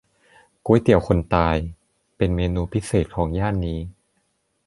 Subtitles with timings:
[0.65, 1.55] ก๋วยเตี๋ยวคนตาย
[2.17, 3.79] เป็นเมนูพิเศษของย่านนี้